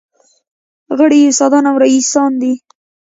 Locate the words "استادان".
1.31-1.63